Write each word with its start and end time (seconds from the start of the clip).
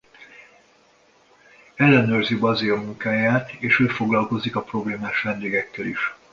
Ellenőrzi 1.75 2.35
Basil 2.35 2.75
munkáját 2.75 3.51
és 3.51 3.79
ő 3.79 3.87
foglalkozik 3.87 4.55
a 4.55 4.61
problémás 4.63 5.21
vendégekkel 5.21 5.85
is. 5.85 6.13